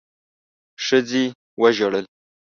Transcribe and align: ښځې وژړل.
ښځې 0.85 1.23
وژړل. 1.61 2.05